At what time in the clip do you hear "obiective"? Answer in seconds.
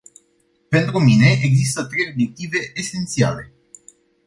2.11-2.71